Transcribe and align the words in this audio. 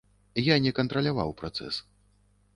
Я 0.45 0.55
не 0.65 0.71
кантраляваў 0.79 1.35
працэс. 1.43 1.81